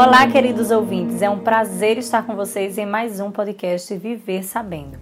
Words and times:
Olá, 0.00 0.30
queridos 0.30 0.70
ouvintes. 0.70 1.22
É 1.22 1.28
um 1.28 1.40
prazer 1.40 1.98
estar 1.98 2.24
com 2.24 2.36
vocês 2.36 2.78
em 2.78 2.86
mais 2.86 3.18
um 3.18 3.32
podcast 3.32 3.96
Viver 3.96 4.44
Sabendo. 4.44 4.96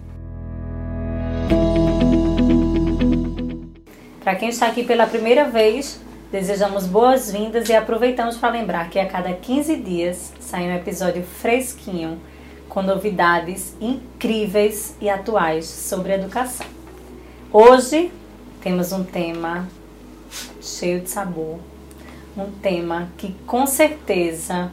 Para 4.23 4.33
quem 4.33 4.49
está 4.49 4.65
aqui 4.65 4.83
pela 4.83 5.05
primeira 5.05 5.47
vez, 5.47 6.01
desejamos 6.31 6.87
boas-vindas 6.87 7.69
e 7.69 7.75
aproveitamos 7.75 8.37
para 8.37 8.49
lembrar 8.49 8.89
que 8.89 8.97
a 8.97 9.05
cada 9.05 9.31
15 9.33 9.75
dias 9.75 10.33
sai 10.39 10.63
um 10.63 10.75
episódio 10.75 11.21
fresquinho 11.21 12.19
com 12.67 12.81
novidades 12.81 13.77
incríveis 13.79 14.95
e 14.99 15.11
atuais 15.11 15.67
sobre 15.67 16.13
educação. 16.13 16.65
Hoje 17.53 18.11
temos 18.63 18.91
um 18.91 19.03
tema 19.03 19.67
cheio 20.59 21.01
de 21.01 21.09
sabor, 21.11 21.59
um 22.35 22.49
tema 22.49 23.09
que 23.15 23.35
com 23.45 23.67
certeza 23.67 24.71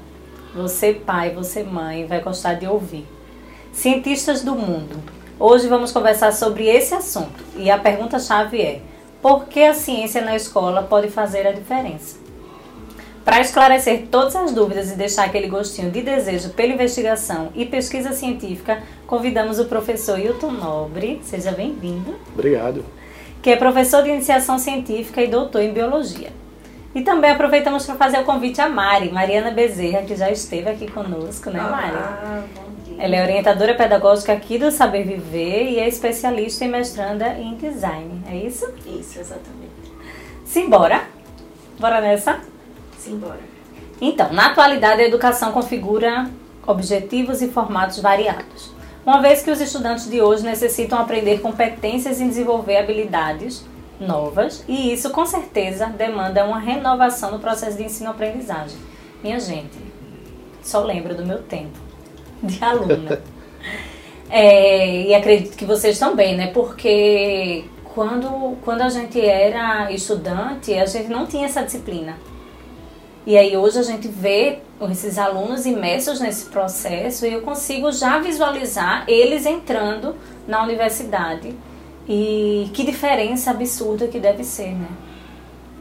você 0.54 0.94
pai, 0.94 1.30
você 1.30 1.64
mãe 1.64 2.06
vai 2.06 2.20
gostar 2.20 2.54
de 2.54 2.66
ouvir. 2.66 3.06
Cientistas 3.72 4.42
do 4.42 4.54
mundo. 4.54 5.02
Hoje 5.38 5.66
vamos 5.66 5.90
conversar 5.90 6.32
sobre 6.32 6.68
esse 6.68 6.94
assunto 6.94 7.44
e 7.56 7.70
a 7.70 7.76
pergunta 7.76 8.20
chave 8.20 8.62
é: 8.62 8.80
por 9.20 9.46
que 9.46 9.64
a 9.64 9.74
ciência 9.74 10.22
na 10.22 10.36
escola 10.36 10.82
pode 10.82 11.08
fazer 11.08 11.46
a 11.46 11.52
diferença? 11.52 12.22
Para 13.24 13.40
esclarecer 13.40 14.06
todas 14.10 14.36
as 14.36 14.52
dúvidas 14.52 14.92
e 14.92 14.96
deixar 14.96 15.24
aquele 15.24 15.48
gostinho 15.48 15.90
de 15.90 16.02
desejo 16.02 16.50
pela 16.50 16.74
investigação 16.74 17.48
e 17.54 17.64
pesquisa 17.64 18.12
científica, 18.12 18.82
convidamos 19.06 19.58
o 19.58 19.64
professor 19.64 20.20
Hilton 20.20 20.52
Nobre. 20.52 21.20
Seja 21.24 21.50
bem-vindo. 21.50 22.14
Obrigado. 22.32 22.84
Que 23.42 23.50
é 23.50 23.56
professor 23.56 24.02
de 24.02 24.10
iniciação 24.10 24.58
científica 24.58 25.22
e 25.22 25.26
doutor 25.26 25.62
em 25.62 25.72
biologia. 25.72 26.43
E 26.94 27.02
também 27.02 27.32
aproveitamos 27.32 27.84
para 27.84 27.96
fazer 27.96 28.20
o 28.20 28.24
convite 28.24 28.60
a 28.60 28.68
Mari, 28.68 29.10
Mariana 29.10 29.50
Bezerra, 29.50 30.02
que 30.02 30.14
já 30.14 30.30
esteve 30.30 30.70
aqui 30.70 30.88
conosco, 30.88 31.50
né, 31.50 31.60
Mari? 31.60 31.96
Ah, 31.96 32.44
bom 32.54 32.84
dia. 32.84 33.02
Ela 33.04 33.16
é 33.16 33.22
orientadora 33.22 33.74
pedagógica 33.74 34.32
aqui 34.32 34.58
do 34.58 34.70
Saber 34.70 35.02
Viver 35.02 35.70
e 35.70 35.80
é 35.80 35.88
especialista 35.88 36.64
e 36.64 36.68
mestranda 36.68 37.30
em 37.34 37.56
design. 37.56 38.22
É 38.30 38.36
isso? 38.36 38.72
Isso, 38.86 39.18
exatamente. 39.18 39.72
Simbora? 40.44 41.02
Bora 41.80 42.00
nessa? 42.00 42.38
Simbora. 42.96 43.40
Então, 44.00 44.32
na 44.32 44.46
atualidade, 44.46 45.02
a 45.02 45.06
educação 45.06 45.50
configura 45.50 46.30
objetivos 46.64 47.42
e 47.42 47.48
formatos 47.48 47.98
variados. 47.98 48.72
Uma 49.04 49.20
vez 49.20 49.42
que 49.42 49.50
os 49.50 49.60
estudantes 49.60 50.08
de 50.08 50.22
hoje 50.22 50.44
necessitam 50.44 50.98
aprender 51.00 51.40
competências 51.40 52.20
e 52.20 52.24
desenvolver 52.24 52.76
habilidades 52.76 53.64
novas, 54.00 54.64
e 54.68 54.92
isso 54.92 55.10
com 55.10 55.24
certeza 55.24 55.86
demanda 55.86 56.44
uma 56.44 56.58
renovação 56.58 57.30
no 57.30 57.38
processo 57.38 57.76
de 57.76 57.84
ensino-aprendizagem. 57.84 58.78
Minha 59.22 59.38
gente, 59.40 59.78
só 60.62 60.82
lembro 60.82 61.14
do 61.14 61.24
meu 61.24 61.42
tempo 61.42 61.78
de 62.42 62.62
aluna. 62.62 63.20
É, 64.30 65.02
e 65.02 65.14
acredito 65.14 65.56
que 65.56 65.64
vocês 65.64 65.98
também, 65.98 66.34
né? 66.34 66.48
Porque 66.48 67.66
quando, 67.94 68.56
quando 68.64 68.80
a 68.80 68.88
gente 68.88 69.20
era 69.20 69.92
estudante, 69.92 70.74
a 70.74 70.86
gente 70.86 71.08
não 71.08 71.26
tinha 71.26 71.44
essa 71.44 71.62
disciplina. 71.62 72.16
E 73.26 73.38
aí 73.38 73.56
hoje 73.56 73.78
a 73.78 73.82
gente 73.82 74.08
vê 74.08 74.58
esses 74.90 75.18
alunos 75.18 75.64
imersos 75.64 76.20
nesse 76.20 76.46
processo 76.46 77.24
e 77.24 77.32
eu 77.32 77.42
consigo 77.42 77.90
já 77.92 78.18
visualizar 78.18 79.04
eles 79.06 79.46
entrando 79.46 80.16
na 80.46 80.62
universidade. 80.62 81.54
E 82.06 82.70
que 82.74 82.84
diferença 82.84 83.50
absurda 83.50 84.08
que 84.08 84.18
deve 84.18 84.44
ser, 84.44 84.72
né? 84.72 84.88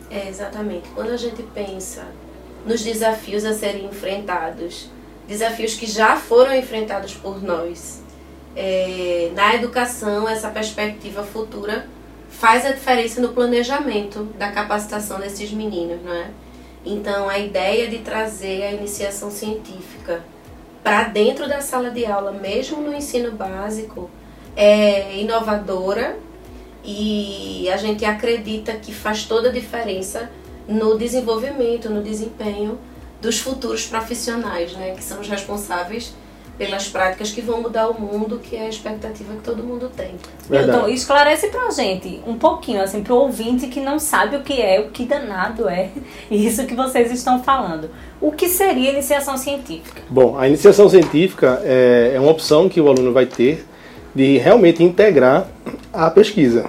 É, 0.09 0.29
exatamente. 0.29 0.87
Quando 0.95 1.09
a 1.09 1.17
gente 1.17 1.43
pensa 1.43 2.05
nos 2.65 2.81
desafios 2.81 3.43
a 3.43 3.53
serem 3.53 3.85
enfrentados, 3.85 4.89
desafios 5.27 5.73
que 5.73 5.85
já 5.85 6.15
foram 6.15 6.55
enfrentados 6.55 7.13
por 7.13 7.43
nós, 7.43 8.01
é, 8.55 9.31
na 9.33 9.55
educação, 9.55 10.29
essa 10.29 10.49
perspectiva 10.49 11.23
futura 11.23 11.87
faz 12.29 12.65
a 12.65 12.71
diferença 12.71 13.21
no 13.21 13.29
planejamento 13.29 14.23
da 14.37 14.51
capacitação 14.51 15.19
desses 15.19 15.51
meninos, 15.51 16.01
não 16.03 16.13
é? 16.13 16.29
Então, 16.85 17.29
a 17.29 17.39
ideia 17.39 17.87
de 17.87 17.99
trazer 17.99 18.63
a 18.63 18.71
iniciação 18.71 19.31
científica 19.31 20.23
para 20.83 21.03
dentro 21.05 21.47
da 21.47 21.61
sala 21.61 21.89
de 21.89 22.05
aula, 22.05 22.31
mesmo 22.31 22.81
no 22.81 22.93
ensino 22.93 23.31
básico, 23.31 24.09
é 24.55 25.17
inovadora 25.17 26.17
e 26.83 27.69
a 27.69 27.77
gente 27.77 28.03
acredita 28.03 28.73
que 28.73 28.93
faz 28.93 29.23
toda 29.23 29.49
a 29.49 29.51
diferença 29.51 30.29
no 30.67 30.97
desenvolvimento, 30.97 31.89
no 31.89 32.01
desempenho 32.01 32.77
dos 33.21 33.39
futuros 33.39 33.85
profissionais, 33.85 34.73
né, 34.73 34.91
que 34.91 35.03
são 35.03 35.21
os 35.21 35.29
responsáveis 35.29 36.13
pelas 36.57 36.87
práticas 36.87 37.31
que 37.31 37.41
vão 37.41 37.61
mudar 37.61 37.89
o 37.89 37.99
mundo, 37.99 38.39
que 38.41 38.55
é 38.55 38.65
a 38.65 38.69
expectativa 38.69 39.33
que 39.33 39.41
todo 39.41 39.63
mundo 39.63 39.89
tem. 39.95 40.11
Verdade. 40.47 40.77
Então, 40.77 40.89
esclarece 40.89 41.47
pra 41.47 41.71
gente 41.71 42.21
um 42.27 42.37
pouquinho, 42.37 42.81
assim, 42.81 43.01
pro 43.01 43.15
ouvinte 43.15 43.67
que 43.67 43.79
não 43.79 43.97
sabe 43.97 44.35
o 44.35 44.41
que 44.41 44.61
é, 44.61 44.79
o 44.79 44.89
que 44.89 45.05
danado 45.05 45.67
é 45.67 45.89
isso 46.29 46.65
que 46.67 46.75
vocês 46.75 47.11
estão 47.11 47.41
falando. 47.43 47.89
O 48.21 48.31
que 48.31 48.47
seria 48.47 48.91
iniciação 48.91 49.35
científica? 49.35 50.01
Bom, 50.09 50.37
a 50.37 50.47
iniciação 50.47 50.87
científica 50.87 51.59
é, 51.63 52.11
é 52.15 52.19
uma 52.19 52.31
opção 52.31 52.69
que 52.69 52.79
o 52.79 52.87
aluno 52.87 53.11
vai 53.11 53.25
ter 53.25 53.65
de 54.13 54.37
realmente 54.37 54.83
integrar 54.83 55.47
a 55.91 56.09
pesquisa. 56.09 56.65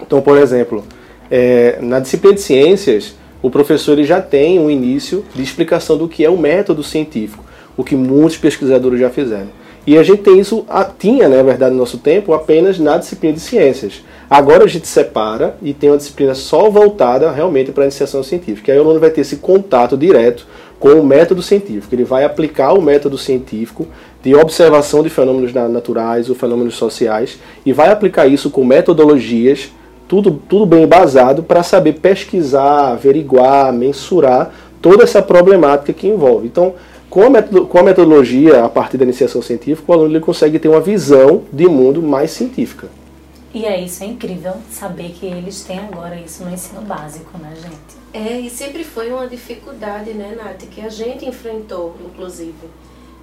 Então, 0.00 0.20
por 0.20 0.36
exemplo, 0.36 0.84
é, 1.30 1.78
na 1.80 2.00
disciplina 2.00 2.34
de 2.34 2.40
ciências, 2.40 3.14
o 3.42 3.50
professor 3.50 4.02
já 4.02 4.20
tem 4.20 4.58
um 4.58 4.70
início 4.70 5.24
de 5.34 5.42
explicação 5.42 5.96
do 5.96 6.08
que 6.08 6.24
é 6.24 6.28
o 6.28 6.36
método 6.36 6.82
científico, 6.82 7.44
o 7.76 7.84
que 7.84 7.94
muitos 7.94 8.36
pesquisadores 8.36 9.00
já 9.00 9.08
fizeram. 9.08 9.48
E 9.86 9.96
a 9.96 10.02
gente 10.02 10.22
tem 10.22 10.38
isso, 10.38 10.66
tinha, 10.98 11.28
né, 11.28 11.38
na 11.38 11.42
verdade, 11.42 11.72
no 11.72 11.78
nosso 11.80 11.98
tempo, 11.98 12.34
apenas 12.34 12.78
na 12.78 12.98
disciplina 12.98 13.34
de 13.34 13.40
ciências. 13.40 14.04
Agora 14.28 14.64
a 14.64 14.68
gente 14.68 14.86
separa 14.86 15.56
e 15.62 15.72
tem 15.72 15.90
uma 15.90 15.96
disciplina 15.96 16.34
só 16.34 16.68
voltada 16.68 17.30
realmente 17.32 17.72
para 17.72 17.84
a 17.84 17.86
iniciação 17.86 18.22
científica. 18.22 18.70
Aí 18.70 18.78
o 18.78 18.82
aluno 18.82 19.00
vai 19.00 19.10
ter 19.10 19.22
esse 19.22 19.36
contato 19.36 19.96
direto 19.96 20.46
com 20.80 20.88
o 20.94 21.04
método 21.04 21.42
científico. 21.42 21.94
Ele 21.94 22.02
vai 22.04 22.24
aplicar 22.24 22.72
o 22.72 22.82
método 22.82 23.16
científico 23.16 23.86
de 24.22 24.34
observação 24.34 25.02
de 25.02 25.10
fenômenos 25.10 25.52
na- 25.52 25.68
naturais 25.68 26.28
ou 26.28 26.34
fenômenos 26.34 26.74
sociais 26.74 27.38
e 27.64 27.72
vai 27.72 27.90
aplicar 27.90 28.26
isso 28.26 28.50
com 28.50 28.64
metodologias 28.64 29.70
tudo, 30.08 30.32
tudo 30.48 30.66
bem 30.66 30.82
embasado 30.82 31.42
para 31.42 31.62
saber 31.62 32.00
pesquisar, 32.00 32.92
averiguar, 32.92 33.72
mensurar 33.72 34.50
toda 34.82 35.04
essa 35.04 35.22
problemática 35.22 35.92
que 35.92 36.08
envolve. 36.08 36.46
Então, 36.48 36.74
com 37.08 37.22
a, 37.24 37.30
metodo- 37.30 37.66
com 37.66 37.78
a 37.78 37.82
metodologia, 37.82 38.64
a 38.64 38.68
partir 38.68 38.96
da 38.96 39.04
iniciação 39.04 39.40
científica, 39.42 39.84
o 39.90 39.94
aluno 39.94 40.10
ele 40.10 40.20
consegue 40.20 40.58
ter 40.58 40.68
uma 40.68 40.80
visão 40.80 41.42
de 41.52 41.68
mundo 41.68 42.02
mais 42.02 42.30
científica. 42.32 42.88
E 43.52 43.64
é 43.64 43.80
isso, 43.80 44.04
é 44.04 44.06
incrível 44.06 44.54
saber 44.70 45.10
que 45.10 45.26
eles 45.26 45.62
têm 45.62 45.78
agora 45.80 46.14
isso 46.16 46.44
no 46.44 46.52
ensino 46.52 46.82
básico, 46.82 47.36
né, 47.38 47.52
gente? 47.56 48.00
É, 48.12 48.38
e 48.38 48.48
sempre 48.48 48.84
foi 48.84 49.12
uma 49.12 49.26
dificuldade, 49.26 50.12
né, 50.12 50.36
Nath, 50.36 50.68
que 50.70 50.80
a 50.80 50.88
gente 50.88 51.26
enfrentou, 51.26 51.96
inclusive, 52.04 52.68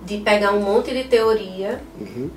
de 0.03 0.17
pegar 0.19 0.51
um 0.51 0.61
monte 0.61 0.93
de 0.93 1.05
teoria 1.05 1.81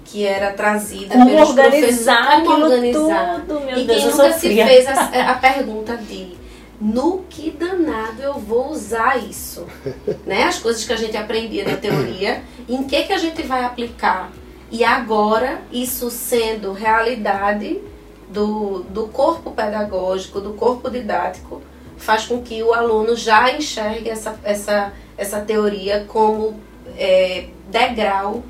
que 0.05 0.25
era 0.25 0.53
trazida 0.53 1.15
Como 1.15 1.27
pelos 1.27 1.49
organizar 1.51 2.43
como 2.45 2.65
organizar. 2.65 3.41
tudo, 3.41 3.61
meu 3.61 3.79
e 3.79 3.85
Deus, 3.85 4.03
quem 4.03 4.11
nunca 4.11 4.33
se 4.33 4.55
fez 4.55 4.87
a, 4.87 5.31
a 5.31 5.35
pergunta 5.35 5.97
de 5.97 6.41
no 6.81 7.25
que 7.29 7.51
danado 7.51 8.23
eu 8.23 8.35
vou 8.35 8.71
usar 8.71 9.19
isso? 9.19 9.67
né? 10.27 10.45
As 10.45 10.59
coisas 10.59 10.85
que 10.85 10.93
a 10.93 10.97
gente 10.97 11.17
aprendia 11.17 11.65
na 11.65 11.77
teoria, 11.77 12.43
em 12.69 12.85
que, 12.85 13.03
que 13.03 13.13
a 13.13 13.19
gente 13.19 13.43
vai 13.43 13.65
aplicar? 13.65 14.33
E 14.71 14.85
agora, 14.85 15.63
isso 15.73 16.11
sendo 16.11 16.73
realidade 16.73 17.81
do, 18.29 18.85
do 18.85 19.09
corpo 19.09 19.51
pedagógico, 19.51 20.41
do 20.41 20.53
corpo 20.53 20.89
didático, 20.89 21.61
faz 21.97 22.27
com 22.27 22.41
que 22.41 22.63
o 22.63 22.73
aluno 22.73 23.17
já 23.17 23.53
enxergue 23.53 24.09
essa, 24.09 24.39
essa, 24.45 24.93
essa 25.19 25.41
teoria 25.41 26.05
como 26.07 26.59
é, 26.97 27.49
degrau 27.69 28.45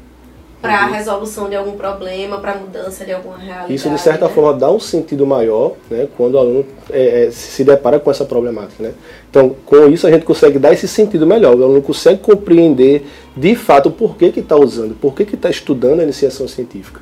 para 0.60 0.82
a 0.82 0.86
Uhum. 0.86 0.92
resolução 0.92 1.48
de 1.48 1.56
algum 1.56 1.72
problema, 1.72 2.38
para 2.38 2.52
a 2.52 2.56
mudança 2.56 3.04
de 3.04 3.12
alguma 3.12 3.38
realidade. 3.38 3.74
Isso, 3.74 3.88
de 3.88 3.98
certa 3.98 4.28
né? 4.28 4.34
forma, 4.34 4.58
dá 4.58 4.70
um 4.70 4.80
sentido 4.80 5.26
maior 5.26 5.74
né, 5.90 6.06
quando 6.16 6.34
o 6.34 6.38
aluno 6.38 6.66
é, 6.90 7.26
é, 7.26 7.30
se 7.30 7.64
depara 7.64 7.98
com 7.98 8.10
essa 8.10 8.24
problemática. 8.24 8.82
Né? 8.82 8.92
Então, 9.30 9.56
com 9.64 9.88
isso, 9.88 10.06
a 10.06 10.10
gente 10.10 10.24
consegue 10.24 10.58
dar 10.58 10.72
esse 10.72 10.86
sentido 10.86 11.26
melhor. 11.26 11.56
O 11.56 11.64
aluno 11.64 11.80
consegue 11.80 12.20
compreender, 12.20 13.06
de 13.34 13.54
fato, 13.54 13.88
o 13.88 13.92
porquê 13.92 14.30
que 14.30 14.40
está 14.40 14.56
usando, 14.56 14.94
por 14.94 15.14
que 15.14 15.22
está 15.22 15.48
estudando 15.48 16.00
a 16.00 16.02
iniciação 16.02 16.46
científica. 16.46 17.00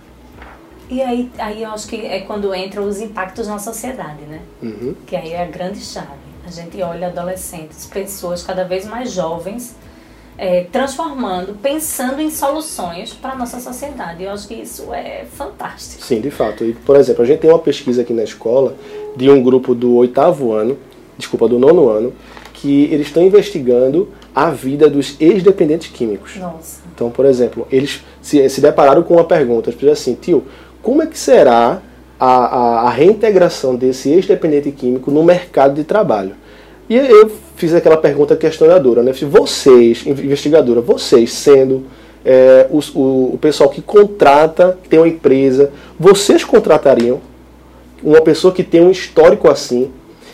E 0.90 1.02
aí, 1.02 1.30
aí 1.38 1.62
eu 1.62 1.70
acho 1.70 1.86
que 1.86 1.96
é 1.96 2.20
quando 2.20 2.54
entram 2.54 2.84
os 2.84 3.00
impactos 3.00 3.46
na 3.46 3.58
sociedade, 3.58 4.22
né? 4.22 4.40
Uhum. 4.62 4.94
Que 5.06 5.16
aí 5.16 5.32
é 5.32 5.42
a 5.42 5.46
grande 5.46 5.80
chave. 5.80 6.28
A 6.46 6.50
gente 6.50 6.80
olha 6.80 7.08
adolescentes, 7.08 7.84
pessoas 7.84 8.42
cada 8.42 8.64
vez 8.64 8.86
mais 8.86 9.12
jovens, 9.12 9.76
é, 10.38 10.64
transformando, 10.70 11.58
pensando 11.60 12.22
em 12.22 12.30
soluções 12.30 13.12
para 13.12 13.32
a 13.32 13.36
nossa 13.36 13.58
sociedade. 13.58 14.22
Eu 14.22 14.30
acho 14.30 14.46
que 14.46 14.54
isso 14.54 14.94
é 14.94 15.24
fantástico. 15.32 16.02
Sim, 16.04 16.20
de 16.20 16.30
fato. 16.30 16.64
E, 16.64 16.72
por 16.72 16.94
exemplo, 16.94 17.24
a 17.24 17.26
gente 17.26 17.40
tem 17.40 17.50
uma 17.50 17.58
pesquisa 17.58 18.02
aqui 18.02 18.12
na 18.12 18.22
escola 18.22 18.76
de 19.16 19.28
um 19.28 19.42
grupo 19.42 19.74
do 19.74 19.96
oitavo 19.96 20.52
ano, 20.52 20.78
desculpa, 21.18 21.48
do 21.48 21.58
nono 21.58 21.88
ano, 21.88 22.12
que 22.54 22.84
eles 22.84 23.08
estão 23.08 23.22
investigando 23.24 24.08
a 24.32 24.50
vida 24.50 24.88
dos 24.88 25.16
ex-dependentes 25.20 25.90
químicos. 25.90 26.36
Nossa. 26.36 26.82
Então, 26.94 27.10
por 27.10 27.26
exemplo, 27.26 27.66
eles 27.70 28.04
se, 28.22 28.48
se 28.48 28.60
depararam 28.60 29.02
com 29.02 29.14
uma 29.14 29.24
pergunta, 29.24 29.70
eles 29.70 29.92
assim, 29.92 30.14
tio, 30.14 30.44
como 30.80 31.02
é 31.02 31.06
que 31.06 31.18
será 31.18 31.82
a, 32.18 32.26
a, 32.26 32.80
a 32.82 32.90
reintegração 32.90 33.74
desse 33.74 34.10
ex-dependente 34.10 34.70
químico 34.70 35.10
no 35.10 35.24
mercado 35.24 35.74
de 35.74 35.82
trabalho? 35.82 36.34
E 36.88 36.96
eu 36.96 37.30
fiz 37.56 37.74
aquela 37.74 37.96
pergunta 37.96 38.34
questionadora, 38.36 39.02
né? 39.02 39.12
Vocês, 39.12 40.06
investigadora, 40.06 40.80
vocês 40.80 41.32
sendo 41.32 41.84
é, 42.24 42.66
o, 42.70 42.78
o 43.34 43.38
pessoal 43.40 43.68
que 43.68 43.82
contrata, 43.82 44.78
que 44.82 44.88
tem 44.88 44.98
uma 44.98 45.08
empresa, 45.08 45.70
vocês 45.98 46.44
contratariam 46.44 47.20
uma 48.02 48.20
pessoa 48.20 48.54
que 48.54 48.62
tem 48.62 48.80
um 48.80 48.90
histórico 48.90 49.50
assim? 49.50 49.90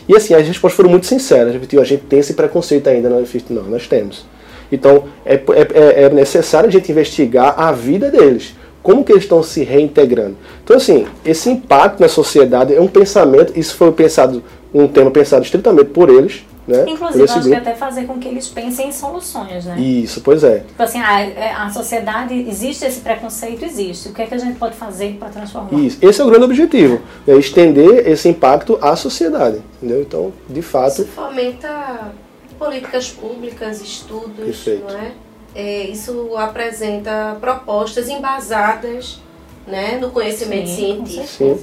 E 0.07 0.15
assim, 0.15 0.33
as 0.33 0.47
respostas 0.47 0.77
foram 0.77 0.89
muito 0.89 1.07
sinceras. 1.07 1.55
A 1.55 1.83
gente 1.83 2.03
tem 2.03 2.19
esse 2.19 2.33
preconceito 2.33 2.87
ainda, 2.87 3.09
não, 3.09 3.23
não 3.49 3.63
nós 3.63 3.87
temos. 3.87 4.25
Então, 4.71 5.05
é, 5.25 5.35
é, 5.35 6.03
é 6.03 6.09
necessário 6.09 6.69
a 6.69 6.71
gente 6.71 6.91
investigar 6.91 7.59
a 7.59 7.71
vida 7.71 8.09
deles. 8.09 8.55
Como 8.83 9.03
que 9.03 9.11
eles 9.11 9.23
estão 9.23 9.41
se 9.41 9.63
reintegrando? 9.63 10.35
Então, 10.63 10.77
assim, 10.77 11.07
esse 11.25 11.49
impacto 11.49 11.99
na 11.99 12.07
sociedade 12.07 12.73
é 12.73 12.79
um 12.79 12.87
pensamento, 12.87 13.57
isso 13.57 13.75
foi 13.75 13.91
pensado, 13.91 14.43
um 14.83 14.87
tema 14.89 15.09
pensado 15.09 15.43
estritamente 15.43 15.89
por 15.91 16.09
eles, 16.09 16.43
né? 16.67 16.83
Inclusive, 16.87 17.23
acho 17.23 17.33
grupo. 17.35 17.49
que 17.49 17.55
até 17.55 17.75
fazer 17.75 18.05
com 18.05 18.19
que 18.19 18.27
eles 18.27 18.47
pensem 18.47 18.89
em 18.89 18.91
soluções, 18.91 19.65
né? 19.65 19.79
Isso, 19.79 20.19
pois 20.21 20.43
é. 20.43 20.59
Tipo 20.59 20.83
assim, 20.83 20.99
a, 20.99 21.21
é, 21.21 21.53
a 21.53 21.69
sociedade, 21.69 22.33
existe 22.33 22.83
esse 22.85 22.99
preconceito? 22.99 23.63
Existe. 23.63 24.09
O 24.09 24.13
que 24.13 24.23
é 24.23 24.25
que 24.25 24.33
a 24.33 24.37
gente 24.37 24.57
pode 24.57 24.75
fazer 24.75 25.15
para 25.17 25.29
transformar? 25.29 25.79
Isso. 25.79 25.97
Esse 26.01 26.19
é 26.19 26.23
o 26.23 26.27
grande 26.27 26.43
objetivo, 26.43 27.01
é 27.25 27.35
estender 27.35 28.07
esse 28.07 28.27
impacto 28.27 28.77
à 28.81 28.95
sociedade, 28.95 29.61
entendeu? 29.77 30.01
Então, 30.01 30.33
de 30.49 30.61
fato... 30.61 31.03
Isso 31.03 31.05
fomenta 31.05 32.11
políticas 32.59 33.09
públicas, 33.09 33.81
estudos, 33.81 34.45
Perfeito. 34.45 34.91
não 34.91 34.99
é? 34.99 35.11
é? 35.55 35.83
Isso 35.87 36.35
apresenta 36.35 37.37
propostas 37.39 38.09
embasadas 38.09 39.21
né, 39.67 39.97
no 40.01 40.09
conhecimento 40.09 40.67
Sim, 40.67 41.05
científico, 41.05 41.59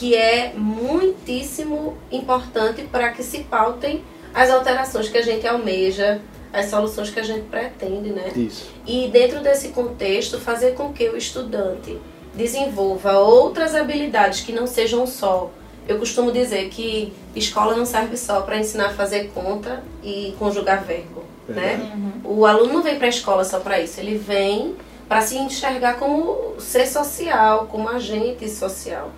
que 0.00 0.14
é 0.14 0.54
muitíssimo 0.56 1.98
importante 2.10 2.84
para 2.84 3.10
que 3.10 3.22
se 3.22 3.40
pautem 3.40 4.02
as 4.32 4.48
alterações 4.48 5.10
que 5.10 5.18
a 5.18 5.20
gente 5.20 5.46
almeja, 5.46 6.22
as 6.50 6.70
soluções 6.70 7.10
que 7.10 7.20
a 7.20 7.22
gente 7.22 7.42
pretende, 7.50 8.08
né? 8.08 8.32
Isso. 8.34 8.70
E 8.86 9.08
dentro 9.08 9.42
desse 9.42 9.68
contexto, 9.68 10.40
fazer 10.40 10.72
com 10.72 10.90
que 10.90 11.06
o 11.10 11.18
estudante 11.18 11.98
desenvolva 12.34 13.18
outras 13.18 13.74
habilidades 13.74 14.40
que 14.40 14.52
não 14.52 14.66
sejam 14.66 15.06
só. 15.06 15.50
Eu 15.86 15.98
costumo 15.98 16.32
dizer 16.32 16.70
que 16.70 17.12
escola 17.36 17.76
não 17.76 17.84
serve 17.84 18.16
só 18.16 18.40
para 18.40 18.58
ensinar 18.58 18.86
a 18.86 18.94
fazer 18.94 19.30
conta 19.34 19.84
e 20.02 20.34
conjugar 20.38 20.82
verbo, 20.82 21.24
é. 21.46 21.52
né? 21.52 21.92
Uhum. 21.94 22.38
O 22.38 22.46
aluno 22.46 22.72
não 22.72 22.82
vem 22.82 22.96
para 22.96 23.06
a 23.06 23.10
escola 23.10 23.44
só 23.44 23.60
para 23.60 23.78
isso, 23.78 24.00
ele 24.00 24.16
vem 24.16 24.76
para 25.06 25.20
se 25.20 25.36
enxergar 25.36 25.98
como 25.98 26.54
ser 26.58 26.86
social, 26.86 27.66
como 27.70 27.86
agente 27.86 28.48
social. 28.48 29.10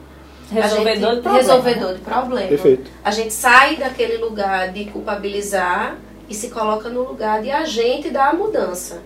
Resolvedor 0.52 0.94
gente, 0.94 1.16
de 1.16 1.22
problema. 1.22 1.38
Resolvedor 1.38 1.94
de 1.94 2.00
problema. 2.00 2.48
Perfeito. 2.48 2.90
A 3.04 3.10
gente 3.10 3.32
sai 3.32 3.76
daquele 3.76 4.18
lugar 4.18 4.72
de 4.72 4.84
culpabilizar 4.86 5.96
e 6.28 6.34
se 6.34 6.48
coloca 6.48 6.88
no 6.88 7.02
lugar 7.02 7.42
de 7.42 7.50
agente 7.50 8.10
da 8.10 8.32
mudança. 8.32 9.02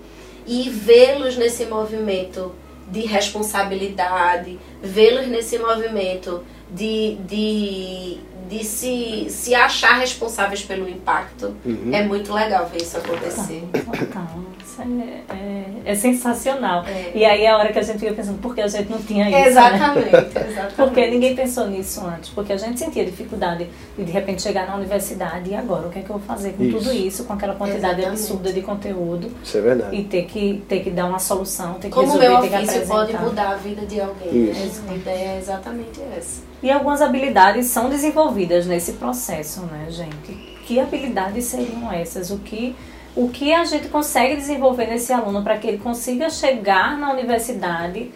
E 0.46 0.68
vê-los 0.70 1.36
nesse 1.36 1.64
movimento 1.66 2.52
de 2.88 3.00
responsabilidade, 3.00 4.58
vê-los 4.80 5.26
nesse 5.26 5.58
movimento 5.58 6.44
de, 6.70 7.16
de, 7.26 8.18
de 8.48 8.64
se, 8.64 9.26
se 9.28 9.54
achar 9.54 9.98
responsáveis 9.98 10.62
pelo 10.62 10.88
impacto, 10.88 11.56
uhum. 11.64 11.90
é 11.92 12.02
muito 12.02 12.32
legal 12.32 12.66
ver 12.66 12.82
isso 12.82 12.96
acontecer. 12.96 13.64
Total. 13.72 14.55
Isso 14.76 14.82
é, 14.82 15.34
é, 15.34 15.92
é 15.92 15.94
sensacional. 15.94 16.84
É. 16.86 17.12
E 17.14 17.24
aí 17.24 17.42
é 17.44 17.50
a 17.50 17.56
hora 17.56 17.72
que 17.72 17.78
a 17.78 17.82
gente 17.82 17.98
fica 17.98 18.12
pensando, 18.12 18.38
por 18.40 18.54
que 18.54 18.60
a 18.60 18.68
gente 18.68 18.90
não 18.90 18.98
tinha 18.98 19.28
isso? 19.28 19.48
Exatamente, 19.48 20.10
né? 20.10 20.26
exatamente. 20.48 20.74
Porque 20.76 21.10
ninguém 21.10 21.34
pensou 21.34 21.68
nisso 21.68 22.04
antes. 22.04 22.30
Porque 22.30 22.52
a 22.52 22.56
gente 22.56 22.78
sentia 22.78 23.04
dificuldade 23.04 23.68
de 23.96 24.04
de 24.04 24.12
repente 24.12 24.42
chegar 24.42 24.66
na 24.66 24.76
universidade 24.76 25.50
e 25.50 25.54
agora 25.54 25.88
o 25.88 25.90
que 25.90 25.98
é 25.98 26.02
que 26.02 26.10
eu 26.10 26.18
vou 26.18 26.26
fazer 26.26 26.52
com 26.52 26.64
isso. 26.64 26.78
tudo 26.78 26.92
isso, 26.92 27.24
com 27.24 27.32
aquela 27.32 27.54
quantidade 27.54 28.00
exatamente. 28.00 28.20
absurda 28.20 28.52
de 28.52 28.62
conteúdo. 28.62 29.30
Isso 29.42 29.58
é 29.58 29.60
verdade. 29.60 29.96
E 29.96 30.04
ter 30.04 30.24
que, 30.24 30.64
ter 30.68 30.80
que 30.80 30.90
dar 30.90 31.06
uma 31.06 31.18
solução, 31.18 31.74
ter 31.74 31.88
que 31.88 31.94
Como 31.94 32.06
resolver, 32.06 32.28
meu 32.28 32.40
ter 32.40 32.48
que 32.48 32.54
apresentar. 32.54 32.86
pode 32.86 33.16
mudar 33.18 33.50
a 33.50 33.56
vida 33.56 33.86
de 33.86 34.00
alguém. 34.00 34.50
Isso. 34.50 34.82
A 34.88 34.94
ideia 34.94 35.28
é 35.30 35.38
exatamente 35.38 36.00
essa. 36.16 36.42
E 36.62 36.70
algumas 36.70 37.02
habilidades 37.02 37.66
são 37.66 37.88
desenvolvidas 37.88 38.66
nesse 38.66 38.94
processo, 38.94 39.60
né, 39.62 39.86
gente? 39.88 40.32
Que 40.66 40.80
habilidades 40.80 41.44
seriam 41.44 41.92
essas? 41.92 42.30
O 42.30 42.38
que, 42.38 42.74
o 43.16 43.28
que 43.28 43.52
a 43.52 43.64
gente 43.64 43.88
consegue 43.88 44.36
desenvolver 44.36 44.86
nesse 44.86 45.12
aluno 45.12 45.42
para 45.42 45.56
que 45.56 45.66
ele 45.66 45.78
consiga 45.78 46.28
chegar 46.28 46.98
na 46.98 47.10
universidade 47.10 48.12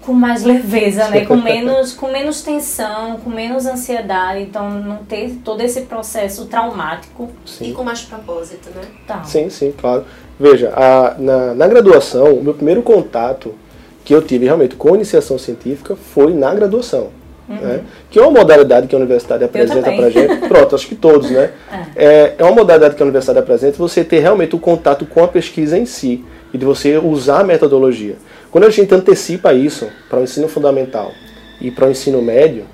com 0.00 0.14
mais 0.14 0.42
leveza, 0.42 1.08
né? 1.08 1.26
com, 1.26 1.36
menos, 1.36 1.92
com 1.92 2.10
menos 2.10 2.40
tensão, 2.40 3.18
com 3.18 3.28
menos 3.28 3.66
ansiedade, 3.66 4.40
então 4.40 4.70
não 4.70 4.98
ter 5.04 5.38
todo 5.44 5.60
esse 5.60 5.82
processo 5.82 6.46
traumático. 6.46 7.28
Sim. 7.44 7.70
E 7.70 7.72
com 7.74 7.82
mais 7.82 8.00
propósito, 8.00 8.70
né? 8.74 8.80
Tá. 9.06 9.22
Sim, 9.24 9.50
sim, 9.50 9.74
claro. 9.76 10.06
Veja, 10.40 10.72
a, 10.74 11.14
na, 11.18 11.54
na 11.54 11.66
graduação, 11.66 12.32
o 12.32 12.42
meu 12.42 12.54
primeiro 12.54 12.82
contato 12.82 13.54
que 14.02 14.14
eu 14.14 14.22
tive 14.22 14.46
realmente 14.46 14.76
com 14.76 14.94
iniciação 14.94 15.36
científica 15.36 15.94
foi 15.94 16.32
na 16.32 16.54
graduação. 16.54 17.10
Uhum. 17.48 17.56
Né? 17.56 17.80
Que 18.10 18.18
é 18.18 18.22
uma 18.22 18.40
modalidade 18.40 18.86
que 18.86 18.94
a 18.94 18.98
universidade 18.98 19.42
apresenta 19.42 19.90
para 19.90 20.10
gente. 20.10 20.48
Pronto, 20.48 20.74
acho 20.74 20.86
que 20.86 20.94
todos, 20.94 21.30
né? 21.30 21.50
É. 21.96 22.04
é. 22.04 22.34
É, 22.38 22.44
uma 22.44 22.52
modalidade 22.52 22.94
que 22.94 23.02
a 23.02 23.04
universidade 23.04 23.38
apresenta 23.38 23.76
você 23.78 24.04
ter 24.04 24.20
realmente 24.20 24.54
o 24.54 24.58
contato 24.58 25.04
com 25.06 25.22
a 25.22 25.28
pesquisa 25.28 25.78
em 25.78 25.86
si 25.86 26.24
e 26.52 26.58
de 26.58 26.64
você 26.64 26.96
usar 26.98 27.40
a 27.40 27.44
metodologia. 27.44 28.16
Quando 28.50 28.64
a 28.64 28.70
gente 28.70 28.94
antecipa 28.94 29.52
isso 29.52 29.88
para 30.08 30.20
o 30.20 30.22
ensino 30.22 30.48
fundamental 30.48 31.12
e 31.60 31.70
para 31.70 31.86
o 31.86 31.90
ensino 31.90 32.22
médio, 32.22 32.64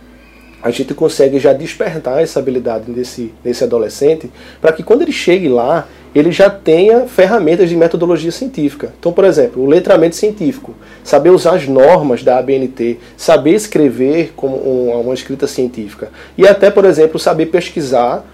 a 0.63 0.71
gente 0.71 0.95
consegue 0.95 1.39
já 1.39 1.53
despertar 1.53 2.23
essa 2.23 2.39
habilidade 2.39 2.91
nesse, 2.91 3.35
nesse 3.45 3.65
adolescente 3.65 4.31
para 4.61 4.73
que 4.73 4.83
quando 4.83 5.03
ele 5.03 5.13
chegue 5.13 5.49
lá, 5.49 5.87
ele 6.15 6.31
já 6.31 6.49
tenha 6.49 7.07
ferramentas 7.07 7.69
de 7.69 7.77
metodologia 7.77 8.31
científica. 8.31 8.93
Então, 8.99 9.13
por 9.13 9.25
exemplo, 9.25 9.63
o 9.63 9.67
letramento 9.67 10.15
científico, 10.15 10.75
saber 11.03 11.31
usar 11.31 11.57
as 11.57 11.67
normas 11.67 12.23
da 12.23 12.39
ABNT, 12.39 12.99
saber 13.17 13.55
escrever 13.55 14.33
como 14.37 14.57
uma 14.57 15.13
escrita 15.13 15.47
científica 15.47 16.11
e 16.39 16.47
até, 16.47 16.71
por 16.71 16.85
exemplo, 16.85 17.19
saber 17.19 17.47
pesquisar 17.47 18.25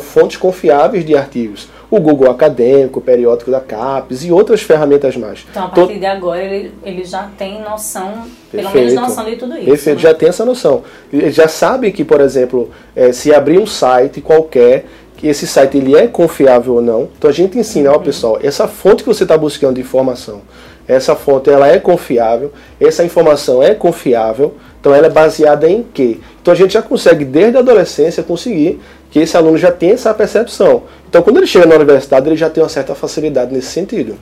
fontes 0.00 0.36
confiáveis 0.36 1.04
de 1.04 1.16
artigos. 1.16 1.68
O 1.90 2.00
Google 2.00 2.30
Acadêmico, 2.30 3.00
o 3.00 3.02
periódico 3.02 3.50
da 3.50 3.60
CAPES 3.60 4.24
e 4.24 4.32
outras 4.32 4.62
ferramentas 4.62 5.14
mais. 5.14 5.44
Então, 5.50 5.66
a 5.66 5.68
partir 5.68 5.98
de 5.98 6.06
agora, 6.06 6.42
ele, 6.42 6.72
ele 6.82 7.04
já 7.04 7.28
tem 7.36 7.60
noção, 7.60 8.26
pelo 8.50 8.70
menos 8.70 8.94
noção 8.94 9.24
de 9.26 9.36
tudo 9.36 9.54
isso. 9.58 9.66
Perfeito, 9.66 9.96
né? 9.96 10.02
já 10.02 10.14
tem 10.14 10.28
essa 10.30 10.44
noção. 10.44 10.82
Ele 11.12 11.30
já 11.30 11.46
sabe 11.46 11.92
que, 11.92 12.02
por 12.02 12.22
exemplo, 12.22 12.70
é, 12.96 13.12
se 13.12 13.32
abrir 13.34 13.58
um 13.58 13.66
site 13.66 14.22
qualquer 14.22 14.86
que 15.11 15.11
esse 15.22 15.46
site 15.46 15.78
ele 15.78 15.96
é 15.96 16.06
confiável 16.06 16.74
ou 16.74 16.82
não. 16.82 17.08
Então 17.16 17.30
a 17.30 17.32
gente 17.32 17.58
ensina 17.58 17.92
uhum. 17.92 18.02
pessoal, 18.02 18.38
essa 18.42 18.66
fonte 18.66 19.02
que 19.02 19.08
você 19.08 19.22
está 19.22 19.38
buscando 19.38 19.74
de 19.74 19.80
informação, 19.80 20.42
essa 20.86 21.14
fonte 21.14 21.48
ela 21.48 21.68
é 21.68 21.78
confiável, 21.78 22.52
essa 22.80 23.04
informação 23.04 23.62
é 23.62 23.74
confiável, 23.74 24.54
então 24.80 24.92
ela 24.92 25.06
é 25.06 25.10
baseada 25.10 25.70
em 25.70 25.82
quê? 25.82 26.18
Então 26.40 26.52
a 26.52 26.56
gente 26.56 26.72
já 26.72 26.82
consegue 26.82 27.24
desde 27.24 27.56
a 27.56 27.60
adolescência 27.60 28.22
conseguir 28.22 28.80
que 29.10 29.20
esse 29.20 29.36
aluno 29.36 29.56
já 29.56 29.70
tenha 29.70 29.94
essa 29.94 30.12
percepção. 30.12 30.82
Então 31.08 31.22
quando 31.22 31.36
ele 31.36 31.46
chega 31.46 31.66
na 31.66 31.76
universidade 31.76 32.28
ele 32.28 32.36
já 32.36 32.50
tem 32.50 32.62
uma 32.62 32.68
certa 32.68 32.94
facilidade 32.94 33.52
nesse 33.52 33.68
sentido. 33.68 34.16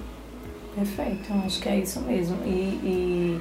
Perfeito, 0.74 1.30
eu 1.30 1.42
acho 1.46 1.60
que 1.60 1.68
é 1.68 1.76
isso 1.76 2.00
mesmo. 2.02 2.36
E, 2.44 2.50
e 2.50 3.40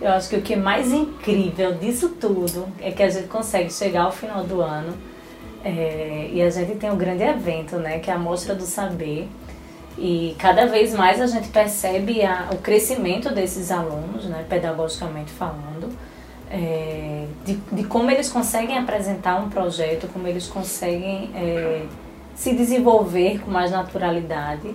eu 0.00 0.10
acho 0.10 0.28
que 0.28 0.36
o 0.36 0.42
que 0.42 0.54
é 0.54 0.56
mais 0.56 0.92
incrível 0.92 1.74
disso 1.74 2.08
tudo 2.20 2.66
é 2.80 2.90
que 2.90 3.02
a 3.02 3.08
gente 3.08 3.28
consegue 3.28 3.72
chegar 3.72 4.02
ao 4.02 4.12
final 4.12 4.44
do 4.44 4.60
ano 4.60 4.94
é, 5.68 6.30
e 6.32 6.40
a 6.40 6.48
gente 6.48 6.76
tem 6.76 6.90
um 6.90 6.96
grande 6.96 7.22
evento, 7.22 7.76
né, 7.76 7.98
que 7.98 8.10
é 8.10 8.14
a 8.14 8.18
Mostra 8.18 8.54
do 8.54 8.62
Saber. 8.62 9.28
E 9.98 10.34
cada 10.38 10.66
vez 10.66 10.94
mais 10.94 11.20
a 11.20 11.26
gente 11.26 11.48
percebe 11.48 12.24
a, 12.24 12.48
o 12.52 12.56
crescimento 12.56 13.34
desses 13.34 13.70
alunos, 13.70 14.24
né, 14.24 14.46
pedagogicamente 14.48 15.30
falando, 15.30 15.90
é, 16.50 17.26
de, 17.44 17.54
de, 17.70 17.84
como 17.84 18.10
eles 18.10 18.30
conseguem 18.30 18.78
apresentar 18.78 19.36
um 19.36 19.50
projeto, 19.50 20.08
como 20.10 20.26
eles 20.26 20.46
conseguem 20.46 21.30
é, 21.34 21.82
se 22.34 22.54
desenvolver 22.54 23.40
com 23.40 23.50
mais 23.50 23.70
naturalidade. 23.70 24.74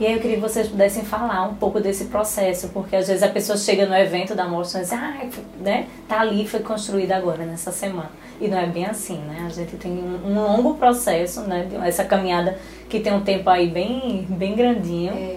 E 0.00 0.06
aí 0.06 0.14
eu 0.14 0.20
queria 0.20 0.36
que 0.36 0.42
vocês 0.42 0.68
pudessem 0.68 1.04
falar 1.04 1.42
um 1.48 1.54
pouco 1.54 1.80
desse 1.80 2.04
processo, 2.04 2.68
porque 2.68 2.94
às 2.94 3.08
vezes 3.08 3.22
a 3.22 3.28
pessoa 3.28 3.58
chega 3.58 3.84
no 3.84 3.94
evento 3.96 4.32
da 4.32 4.46
mostra 4.46 4.80
e 4.80 4.84
diz, 4.84 4.92
ah, 4.92 5.26
né, 5.60 5.88
tá 6.06 6.20
ali, 6.20 6.46
foi 6.46 6.60
construída 6.60 7.16
agora, 7.16 7.44
nessa 7.44 7.72
semana. 7.72 8.12
E 8.40 8.46
não 8.46 8.56
é 8.56 8.66
bem 8.66 8.86
assim, 8.86 9.18
né? 9.18 9.44
A 9.44 9.48
gente 9.48 9.76
tem 9.76 9.90
um, 9.90 10.28
um 10.28 10.34
longo 10.34 10.74
processo, 10.74 11.40
né? 11.40 11.68
Essa 11.84 12.04
caminhada 12.04 12.56
que 12.88 13.00
tem 13.00 13.12
um 13.12 13.22
tempo 13.22 13.50
aí 13.50 13.68
bem, 13.68 14.24
bem 14.30 14.54
grandinho. 14.54 15.12
É, 15.12 15.36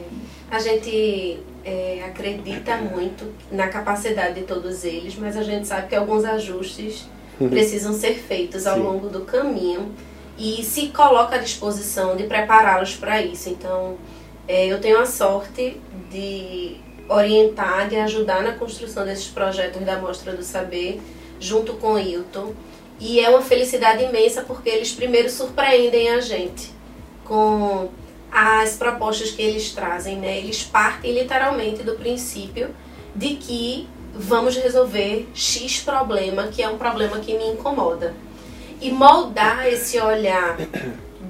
a 0.52 0.60
gente 0.60 1.40
é, 1.66 2.04
acredita 2.06 2.78
muito 2.78 3.34
na 3.52 3.68
capacidade 3.68 4.36
de 4.36 4.42
todos 4.42 4.84
eles, 4.84 5.16
mas 5.16 5.36
a 5.36 5.42
gente 5.42 5.66
sabe 5.66 5.88
que 5.88 5.96
alguns 5.96 6.24
ajustes 6.24 7.10
uhum. 7.40 7.50
precisam 7.50 7.94
ser 7.94 8.14
feitos 8.14 8.68
ao 8.68 8.76
Sim. 8.76 8.84
longo 8.84 9.10
do 9.10 9.22
caminho 9.22 9.92
e 10.38 10.64
se 10.64 10.90
coloca 10.90 11.36
à 11.36 11.40
disposição 11.40 12.16
de 12.16 12.24
prepará-los 12.24 12.96
para 12.96 13.22
isso. 13.22 13.50
Então, 13.50 13.96
é, 14.52 14.68
eu 14.68 14.82
tenho 14.82 15.00
a 15.00 15.06
sorte 15.06 15.80
de 16.12 16.76
orientar, 17.08 17.88
de 17.88 17.96
ajudar 17.96 18.44
na 18.44 18.52
construção 18.52 19.06
desses 19.06 19.28
projetos 19.28 19.82
da 19.86 19.98
Mostra 19.98 20.34
do 20.34 20.44
Saber, 20.44 21.00
junto 21.40 21.76
com 21.76 21.94
o 21.94 21.98
Hilton. 21.98 22.54
E 23.00 23.22
é 23.22 23.30
uma 23.30 23.42
felicidade 23.42 24.04
imensa 24.04 24.42
porque 24.42 24.70
eles 24.70 24.92
primeiro 24.92 25.30
surpreendem 25.30 26.10
a 26.10 26.20
gente 26.20 26.70
com 27.24 27.88
as 28.30 28.76
propostas 28.76 29.32
que 29.32 29.42
eles 29.42 29.72
trazem, 29.72 30.18
né? 30.18 30.38
Eles 30.40 30.64
partem 30.64 31.14
literalmente 31.14 31.82
do 31.82 31.94
princípio 31.94 32.76
de 33.16 33.36
que 33.36 33.88
vamos 34.14 34.58
resolver 34.58 35.30
X 35.34 35.80
problema, 35.80 36.48
que 36.48 36.62
é 36.62 36.68
um 36.68 36.78
problema 36.78 37.20
que 37.20 37.38
me 37.38 37.48
incomoda. 37.48 38.14
E 38.82 38.92
moldar 38.92 39.66
esse 39.66 39.98
olhar 39.98 40.58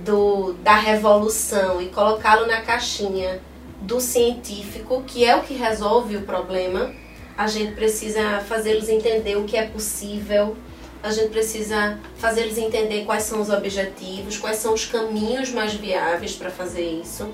do, 0.03 0.53
da 0.63 0.75
revolução 0.75 1.81
e 1.81 1.87
colocá-lo 1.87 2.45
na 2.47 2.61
caixinha 2.61 3.41
do 3.81 3.99
científico, 3.99 5.03
que 5.05 5.25
é 5.25 5.35
o 5.35 5.41
que 5.41 5.53
resolve 5.53 6.17
o 6.17 6.21
problema, 6.21 6.93
a 7.37 7.47
gente 7.47 7.73
precisa 7.73 8.39
fazê-los 8.41 8.89
entender 8.89 9.35
o 9.37 9.43
que 9.43 9.57
é 9.57 9.65
possível, 9.65 10.55
a 11.01 11.11
gente 11.11 11.29
precisa 11.29 11.99
fazê-los 12.17 12.57
entender 12.57 13.05
quais 13.05 13.23
são 13.23 13.41
os 13.41 13.49
objetivos, 13.49 14.37
quais 14.37 14.57
são 14.57 14.73
os 14.73 14.85
caminhos 14.85 15.51
mais 15.51 15.73
viáveis 15.73 16.35
para 16.35 16.51
fazer 16.51 17.01
isso 17.01 17.27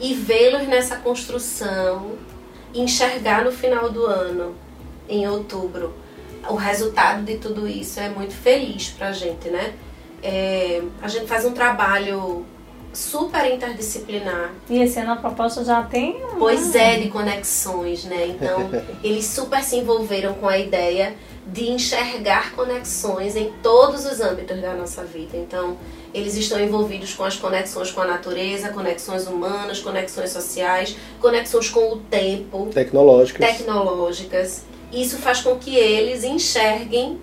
e 0.00 0.14
vê-los 0.14 0.66
nessa 0.66 0.96
construção, 0.96 2.12
enxergar 2.74 3.44
no 3.44 3.52
final 3.52 3.90
do 3.90 4.04
ano, 4.06 4.56
em 5.08 5.28
outubro, 5.28 5.94
o 6.48 6.56
resultado 6.56 7.22
de 7.24 7.38
tudo 7.38 7.68
isso 7.68 8.00
é 8.00 8.08
muito 8.08 8.34
feliz 8.34 8.90
para 8.90 9.08
a 9.08 9.12
gente, 9.12 9.48
né? 9.48 9.74
É, 10.24 10.82
a 11.02 11.08
gente 11.08 11.26
faz 11.26 11.44
um 11.44 11.52
trabalho 11.52 12.46
super 12.94 13.52
interdisciplinar. 13.52 14.54
E 14.70 14.80
esse 14.80 14.98
ano 14.98 15.12
a 15.12 15.16
proposta 15.16 15.62
já 15.64 15.82
tem. 15.82 16.22
Pois 16.38 16.74
é, 16.74 16.98
de 16.98 17.08
conexões, 17.08 18.04
né? 18.04 18.28
Então, 18.28 18.70
eles 19.04 19.26
super 19.26 19.62
se 19.62 19.76
envolveram 19.76 20.34
com 20.34 20.48
a 20.48 20.56
ideia 20.56 21.14
de 21.46 21.70
enxergar 21.70 22.54
conexões 22.54 23.36
em 23.36 23.52
todos 23.62 24.06
os 24.06 24.20
âmbitos 24.20 24.60
da 24.62 24.72
nossa 24.74 25.04
vida. 25.04 25.36
Então, 25.36 25.76
eles 26.14 26.36
estão 26.36 26.58
envolvidos 26.58 27.12
com 27.12 27.24
as 27.24 27.36
conexões 27.36 27.90
com 27.90 28.00
a 28.00 28.06
natureza, 28.06 28.70
conexões 28.70 29.26
humanas, 29.26 29.80
conexões 29.80 30.30
sociais, 30.30 30.96
conexões 31.20 31.68
com 31.68 31.92
o 31.92 31.96
tempo, 31.98 32.70
tecnológicas. 32.72 33.46
tecnológicas. 33.46 34.64
Isso 34.90 35.18
faz 35.18 35.42
com 35.42 35.56
que 35.56 35.76
eles 35.76 36.24
enxerguem 36.24 37.20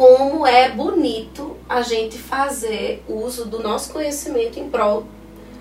como 0.00 0.46
é 0.46 0.70
bonito 0.70 1.58
a 1.68 1.82
gente 1.82 2.16
fazer 2.16 3.04
uso 3.06 3.44
do 3.44 3.62
nosso 3.62 3.92
conhecimento 3.92 4.58
em 4.58 4.66
prol 4.66 5.04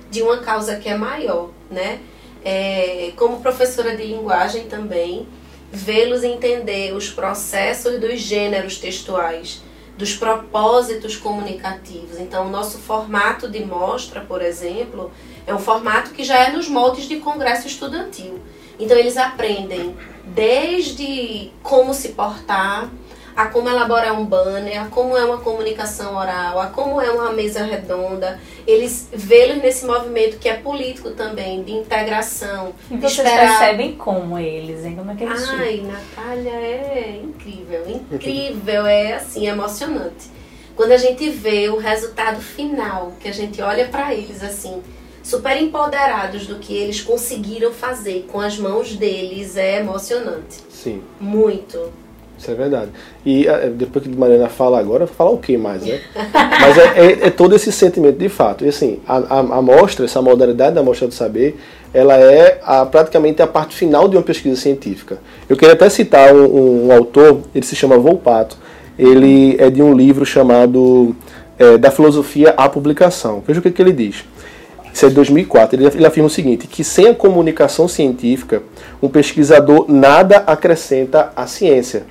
de 0.10 0.22
uma 0.22 0.38
causa 0.38 0.78
que 0.78 0.88
é 0.88 0.96
maior, 0.96 1.50
né? 1.70 2.00
É, 2.42 3.12
como 3.18 3.42
professora 3.42 3.98
de 3.98 4.04
linguagem 4.04 4.68
também, 4.68 5.28
vê-los 5.74 6.24
entender 6.24 6.96
os 6.96 7.10
processos 7.10 8.00
dos 8.00 8.18
gêneros 8.22 8.78
textuais, 8.78 9.62
dos 9.98 10.16
propósitos 10.16 11.18
comunicativos. 11.18 12.18
Então, 12.18 12.48
o 12.48 12.50
nosso 12.50 12.78
formato 12.78 13.50
de 13.50 13.66
mostra, 13.66 14.22
por 14.22 14.42
exemplo, 14.42 15.12
é 15.46 15.54
um 15.54 15.60
formato 15.60 16.12
que 16.12 16.24
já 16.24 16.48
é 16.48 16.52
nos 16.54 16.70
moldes 16.70 17.10
de 17.10 17.18
congresso 17.18 17.68
estudantil. 17.68 18.40
Então, 18.80 18.96
eles 18.98 19.18
aprendem 19.18 19.98
desde 20.24 21.52
como 21.62 21.94
se 21.94 22.14
portar, 22.14 22.90
a 23.36 23.46
como 23.48 23.70
elaborar 23.70 24.20
um 24.20 24.26
banner, 24.26 24.82
a 24.82 24.86
como 24.88 25.16
é 25.18 25.24
uma 25.24 25.38
comunicação 25.38 26.16
oral, 26.16 26.60
a 26.60 26.68
como 26.68 27.02
é 27.02 27.10
uma 27.10 27.32
mesa 27.32 27.64
redonda. 27.64 28.40
Eles 28.68 29.10
vê-los 29.12 29.58
nesse 29.58 29.86
movimento 29.86 30.38
que 30.38 30.50
é 30.50 30.56
político 30.56 31.12
também, 31.12 31.64
de 31.64 31.72
integração. 31.72 32.74
E 32.90 32.98
vocês 32.98 33.18
esperar... 33.18 33.60
percebem 33.60 33.96
como 33.96 34.38
eles, 34.38 34.86
hein? 34.86 34.96
Como 34.96 35.12
é 35.12 35.16
que 35.16 35.24
eles 35.24 35.50
Ai, 35.50 35.78
ficam? 35.78 35.92
Natália, 35.92 36.52
é 36.52 37.22
incrível, 37.24 37.84
incrível, 37.90 38.86
é 38.86 39.14
assim, 39.14 39.48
emocionante. 39.48 40.30
Quando 40.76 40.94
a 40.94 40.98
gente 40.98 41.30
vê 41.30 41.68
o 41.70 41.78
resultado 41.78 42.40
final, 42.40 43.12
que 43.20 43.28
a 43.28 43.34
gente 43.34 43.62
olha 43.62 43.88
para 43.88 44.14
eles 44.14 44.42
assim, 44.42 44.82
super 45.22 45.62
empoderados 45.62 46.48
do 46.48 46.56
que 46.56 46.74
eles 46.74 47.02
conseguiram 47.02 47.72
fazer 47.72 48.26
com 48.32 48.40
as 48.40 48.58
mãos 48.58 48.96
deles, 48.96 49.58
é 49.58 49.80
emocionante. 49.80 50.64
Sim. 50.70 51.04
Muito. 51.20 51.92
Isso 52.40 52.50
é 52.50 52.54
verdade. 52.54 52.90
E 53.26 53.46
é, 53.48 53.70
depois 53.70 54.06
que 54.06 54.16
Mariana 54.16 54.48
fala 54.48 54.80
agora, 54.80 55.06
falar 55.06 55.32
o 55.32 55.38
que 55.38 55.58
mais, 55.58 55.84
né? 55.84 56.00
Mas 56.34 56.78
é, 56.78 56.84
é, 56.84 57.28
é, 57.28 57.30
todo 57.30 57.54
esse 57.54 57.70
sentimento 57.70 58.18
de 58.18 58.30
fato. 58.30 58.64
E 58.64 58.70
assim, 58.70 59.00
a, 59.06 59.18
a, 59.18 59.40
a 59.40 59.62
mostra, 59.62 60.06
essa 60.06 60.22
modalidade 60.22 60.74
da 60.74 60.82
mostra 60.82 61.06
do 61.06 61.14
saber, 61.14 61.60
ela 61.94 62.16
é 62.18 62.62
a, 62.64 62.86
praticamente 62.86 63.42
a 63.42 63.48
parte 63.48 63.76
final 63.76 64.08
de 64.08 64.16
uma 64.16 64.24
pesquisa 64.24 64.56
científica. 64.56 65.20
Eu 65.50 65.58
queria 65.58 65.74
até 65.74 65.90
citar 65.90 66.34
um, 66.34 66.46
um, 66.46 66.88
um 66.88 66.92
autor, 66.94 67.42
ele 67.54 67.66
se 67.66 67.76
chama 67.76 67.98
Volpato. 67.98 68.58
Ele 68.98 69.58
é 69.60 69.70
de 69.70 69.82
um 69.82 69.94
livro 69.94 70.26
chamado 70.26 71.16
é, 71.58 71.78
Da 71.78 71.92
Filosofia 71.92 72.54
à 72.56 72.70
Publicação. 72.70 73.44
Veja 73.46 73.60
o 73.60 73.64
que, 73.64 73.72
que 73.72 73.82
ele 73.82 73.94
diz. 73.94 74.24
Isso 74.94 75.06
é 75.06 75.10
de 75.10 75.16
2004. 75.16 75.78
Ele, 75.78 75.88
ele 75.88 76.06
afirma 76.06 76.28
o 76.28 76.30
seguinte: 76.30 76.68
que 76.68 76.86
sem 76.86 77.08
a 77.08 77.16
comunicação 77.16 77.88
científica, 77.88 78.64
um 79.02 79.10
pesquisador 79.10 79.86
nada 79.90 80.38
acrescenta 80.48 81.32
à 81.36 81.46
ciência 81.46 82.06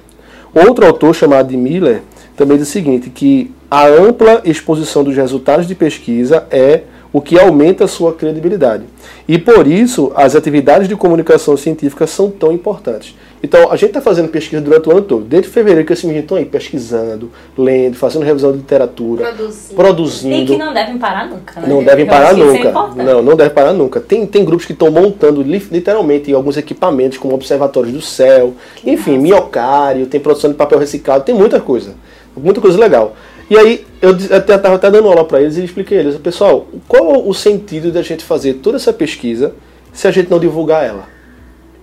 Outro 0.55 0.87
autor 0.87 1.15
chamado 1.15 1.49
de 1.49 1.57
Miller 1.57 2.03
também 2.37 2.57
diz 2.57 2.69
o 2.69 2.71
seguinte, 2.71 3.11
que 3.11 3.51
a 3.71 3.87
ampla 3.87 4.41
exposição 4.45 5.03
dos 5.03 5.17
resultados 5.17 5.67
de 5.67 5.75
pesquisa 5.75 6.47
é 6.51 6.83
o 7.13 7.21
que 7.21 7.39
aumenta 7.39 7.85
a 7.85 7.89
sua 7.89 8.13
credibilidade. 8.13 8.85
E 9.27 9.39
por 9.39 9.67
isso 9.67 10.13
as 10.15 10.35
atividades 10.35 10.89
de 10.89 10.97
comunicação 10.97 11.57
científica 11.57 12.07
são 12.07 12.31
tão 12.31 12.53
importantes. 12.53 13.15
Então, 13.43 13.71
a 13.71 13.77
gente 13.77 13.91
está 13.91 14.01
fazendo 14.01 14.29
pesquisa 14.29 14.61
durante 14.61 14.89
o 14.89 14.93
ano 14.93 15.03
todo. 15.03 15.25
Desde 15.25 15.49
fevereiro 15.49 15.87
que 15.87 15.93
esses 15.93 16.05
meninos 16.05 16.25
estão 16.25 16.37
aí 16.37 16.45
pesquisando, 16.45 17.31
lendo, 17.57 17.95
fazendo 17.95 18.25
revisão 18.25 18.51
de 18.51 18.59
literatura, 18.59 19.27
produzindo. 19.27 19.75
produzindo. 19.77 20.35
E 20.35 20.47
que 20.47 20.57
não 20.57 20.75
devem 20.75 20.99
parar 20.99 21.29
nunca. 21.29 21.61
Né? 21.61 21.69
Não 21.69 21.85
devem 21.85 22.07
parar 22.07 22.33
é 22.33 22.37
nunca. 22.37 22.69
É 22.69 23.05
não, 23.05 23.23
não 23.23 23.37
devem 23.37 23.55
parar 23.55 23.73
nunca. 23.73 24.01
Tem, 24.01 24.27
tem 24.27 24.45
grupos 24.45 24.67
que 24.67 24.73
estão 24.73 24.91
montando 24.91 25.41
literalmente 25.43 26.33
alguns 26.35 26.57
equipamentos, 26.57 27.19
como 27.19 27.35
observatórios 27.35 27.93
do 27.93 28.01
céu, 28.01 28.55
que 28.75 28.91
enfim, 28.91 29.13
massa. 29.13 29.23
miocário, 29.23 30.07
tem 30.07 30.21
produção 30.21 30.51
de 30.51 30.57
papel 30.57 30.79
reciclado, 30.79 31.25
tem 31.25 31.35
muita 31.35 31.61
coisa. 31.61 31.95
Muita 32.37 32.61
coisa 32.61 32.79
legal. 32.79 33.15
E 33.51 33.57
aí, 33.57 33.87
eu 34.03 34.15
estava 34.15 34.75
até 34.75 34.91
dando 34.91 35.09
aula 35.09 35.25
para 35.25 35.41
eles 35.41 35.57
e 35.57 35.65
expliquei 35.65 35.99
a 35.99 36.01
eles, 36.03 36.17
pessoal, 36.17 36.69
qual 36.87 37.27
o 37.27 37.33
sentido 37.33 37.91
de 37.91 37.99
a 37.99 38.03
gente 38.03 38.23
fazer 38.23 38.55
toda 38.55 38.77
essa 38.77 38.93
pesquisa 38.93 39.55
se 39.93 40.07
a 40.07 40.11
gente 40.11 40.31
não 40.31 40.39
divulgar 40.39 40.85
ela? 40.85 41.09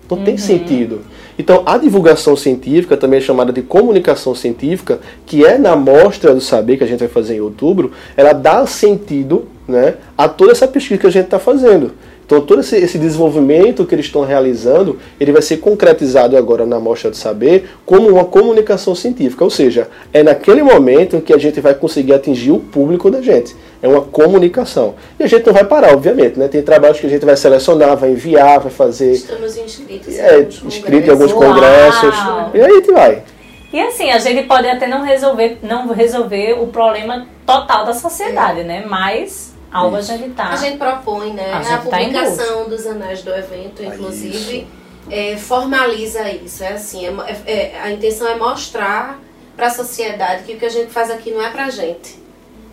Não 0.10 0.20
uhum. 0.20 0.24
tem 0.24 0.38
sentido. 0.38 1.02
Então, 1.38 1.64
a 1.66 1.78
divulgação 1.78 2.36
científica, 2.36 2.96
também 2.96 3.18
é 3.18 3.22
chamada 3.22 3.52
de 3.52 3.62
comunicação 3.62 4.36
científica, 4.36 5.00
que 5.26 5.44
é 5.44 5.58
na 5.58 5.76
mostra 5.76 6.34
do 6.34 6.40
saber 6.40 6.78
que 6.78 6.84
a 6.84 6.88
gente 6.88 7.00
vai 7.00 7.10
fazer 7.10 7.36
em 7.36 7.42
outubro, 7.42 7.92
ela 8.16 8.32
dá 8.32 8.66
sentido 8.66 9.48
né, 9.68 9.96
a 10.18 10.30
toda 10.30 10.52
essa 10.52 10.68
pesquisa 10.68 11.02
que 11.02 11.08
a 11.08 11.12
gente 11.12 11.26
está 11.26 11.40
fazendo. 11.40 11.94
Então 12.26 12.42
todo 12.42 12.62
esse, 12.62 12.76
esse, 12.78 12.98
desenvolvimento 12.98 13.86
que 13.86 13.94
eles 13.94 14.08
estão 14.08 14.24
realizando, 14.24 14.98
ele 15.20 15.32
vai 15.32 15.42
ser 15.42 15.58
concretizado 15.58 16.36
agora 16.36 16.66
na 16.66 16.80
Mostra 16.80 17.12
do 17.12 17.16
Saber 17.16 17.70
como 17.86 18.10
uma 18.10 18.26
comunicação 18.26 18.96
científica, 18.96 19.44
ou 19.44 19.50
seja, 19.50 19.88
é 20.12 20.24
naquele 20.24 20.64
momento 20.64 21.16
em 21.16 21.22
que 21.22 21.32
a 21.32 21.38
gente 21.38 21.62
vai 21.62 21.76
conseguir 21.76 22.14
atingir 22.14 22.52
o 22.52 22.60
público 22.60 23.12
da 23.12 23.22
gente. 23.22 23.56
É 23.82 23.88
uma 23.88 24.02
comunicação. 24.02 24.96
E 25.20 25.24
a 25.24 25.28
gente 25.28 25.46
não 25.46 25.54
vai 25.54 25.64
parar, 25.64 25.94
obviamente, 25.94 26.40
né? 26.40 26.48
Tem 26.48 26.64
trabalhos 26.64 27.00
que 27.00 27.06
a 27.06 27.10
gente 27.10 27.24
vai 27.24 27.38
selecionar, 27.38 27.96
vai 27.96 28.12
enviar, 28.12 28.60
vai 28.60 28.72
fazer. 28.72 29.12
Estamos 29.12 29.56
inscritos, 29.58 30.18
é, 30.18 30.40
inscritos 30.42 31.08
em 31.08 31.12
alguns 31.12 31.32
congressos. 31.32 32.16
Uau. 32.16 32.52
E 32.56 32.62
aí 32.62 32.72
a 32.72 32.76
gente 32.76 32.92
vai. 32.92 33.24
E 33.72 33.80
assim, 33.80 34.10
a 34.10 34.18
gente 34.18 34.48
pode 34.48 34.68
até 34.68 34.88
não 34.88 35.04
resolver, 35.04 35.60
não 35.62 35.90
resolver 35.90 36.54
o 36.54 36.68
problema 36.68 37.28
total 37.46 37.86
da 37.86 37.94
sociedade, 37.94 38.62
é. 38.62 38.64
né? 38.64 38.86
Mas 38.90 39.55
algo 39.76 40.00
Isso. 40.00 40.12
a 40.12 40.18
gente 40.18 40.34
tá. 40.34 40.50
A 40.50 40.56
gente 40.56 40.78
propõe, 40.78 41.34
né? 41.34 41.52
A, 41.52 41.58
a 41.58 41.64
tá 41.64 41.78
publicação 41.80 42.64
tá 42.64 42.70
dos 42.70 42.88
anais 42.88 43.22
do 43.22 43.34
evento, 43.34 43.84
inclusive, 43.84 44.68
é, 45.12 45.36
formaliza 45.36 46.30
isso. 46.32 46.64
É 46.64 46.74
assim, 46.74 47.06
é, 47.06 47.14
é, 47.46 47.54
é, 47.54 47.82
a 47.82 47.92
intenção 47.92 48.28
é 48.28 48.36
mostrar 48.36 49.20
para 49.56 49.68
a 49.68 49.70
sociedade 49.70 50.44
que 50.44 50.54
o 50.54 50.58
que 50.58 50.66
a 50.66 50.70
gente 50.70 50.92
faz 50.92 51.12
aqui 51.12 51.32
não 51.32 51.42
é 51.42 51.50
pra 51.50 51.70
gente. 51.70 52.18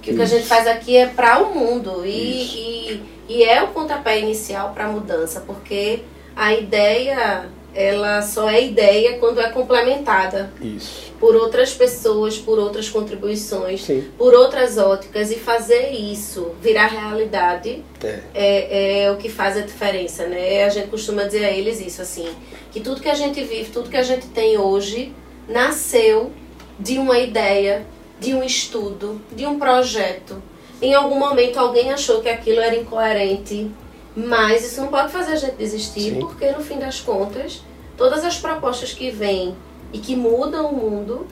Que 0.01 0.11
isso. 0.11 0.13
o 0.13 0.17
que 0.17 0.23
a 0.23 0.27
gente 0.27 0.47
faz 0.47 0.67
aqui 0.67 0.97
é 0.97 1.09
para 1.09 1.43
o 1.43 1.55
mundo. 1.55 2.03
E, 2.07 2.11
e, 2.11 3.03
e 3.29 3.43
é 3.43 3.63
o 3.63 3.69
pontapé 3.69 4.21
inicial 4.21 4.71
para 4.73 4.85
a 4.85 4.89
mudança, 4.89 5.41
porque 5.41 6.05
a 6.37 6.55
ideia 6.55 7.47
ela 7.75 8.21
só 8.23 8.49
é 8.51 8.65
ideia 8.65 9.19
quando 9.19 9.41
é 9.41 9.49
complementada 9.51 10.53
isso. 10.61 11.13
por 11.19 11.35
outras 11.35 11.73
pessoas, 11.73 12.37
por 12.39 12.59
outras 12.59 12.89
contribuições, 12.89 13.83
Sim. 13.83 14.09
por 14.19 14.35
outras 14.35 14.77
óticas 14.77 15.31
e 15.31 15.37
fazer 15.37 15.91
isso 15.91 16.55
virar 16.61 16.87
realidade 16.87 17.83
é. 18.03 18.21
É, 18.35 19.03
é. 19.05 19.13
o 19.13 19.17
que 19.17 19.29
faz 19.29 19.57
a 19.57 19.61
diferença, 19.61 20.27
né? 20.27 20.65
A 20.65 20.69
gente 20.69 20.89
costuma 20.89 21.25
dizer 21.25 21.45
a 21.45 21.51
eles 21.51 21.81
isso 21.81 22.03
assim, 22.03 22.29
que 22.71 22.81
tudo 22.81 23.01
que 23.01 23.09
a 23.09 23.15
gente 23.15 23.43
vive, 23.43 23.71
tudo 23.71 23.89
que 23.89 23.97
a 23.97 24.03
gente 24.03 24.27
tem 24.29 24.59
hoje 24.59 25.13
nasceu 25.49 26.31
de 26.79 26.99
uma 26.99 27.19
ideia, 27.19 27.87
de 28.21 28.35
um 28.35 28.43
estudo, 28.43 29.21
de 29.35 29.47
um 29.47 29.59
projeto, 29.59 30.43
em 30.81 30.95
algum 30.95 31.19
momento 31.19 31.59
alguém 31.59 31.93
achou 31.93 32.21
que 32.21 32.29
aquilo 32.29 32.61
era 32.61 32.75
incoerente, 32.75 33.71
mas 34.15 34.65
isso 34.65 34.81
não 34.81 34.89
pode 34.89 35.11
fazer 35.13 35.33
a 35.33 35.37
gente 35.37 35.57
desistir, 35.57 36.15
Sim. 36.15 36.21
porque 36.21 36.51
no 36.53 36.61
fim 36.63 36.79
das 36.79 37.01
contas, 37.01 37.63
todas 37.97 38.25
as 38.25 38.37
propostas 38.39 38.93
que 38.93 39.11
vêm 39.11 39.55
e 39.93 39.99
que 39.99 40.15
mudam 40.17 40.67
o 40.71 40.77
mundo 40.77 41.27